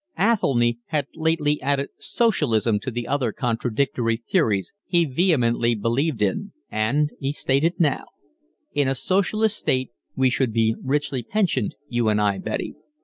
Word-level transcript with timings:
Athelny 0.17 0.79
had 0.87 1.05
lately 1.13 1.61
added 1.61 1.89
socialism 1.99 2.79
to 2.79 2.89
the 2.89 3.07
other 3.07 3.31
contradictory 3.31 4.17
theories 4.17 4.73
he 4.87 5.05
vehemently 5.05 5.75
believed 5.75 6.23
in, 6.23 6.53
and 6.71 7.11
he 7.19 7.31
stated 7.31 7.75
now: 7.79 8.05
"In 8.73 8.87
a 8.87 8.95
socialist 8.95 9.57
state 9.57 9.91
we 10.15 10.31
should 10.31 10.53
be 10.53 10.75
richly 10.83 11.21
pensioned, 11.21 11.75
you 11.87 12.09
and 12.09 12.19
I, 12.19 12.39
Betty." 12.39 12.73